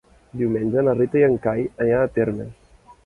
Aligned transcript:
Diumenge 0.39 0.83
na 0.87 0.95
Rita 0.99 1.21
i 1.21 1.25
en 1.27 1.37
Cai 1.45 1.61
aniran 1.69 2.07
a 2.09 2.13
Térmens. 2.17 2.57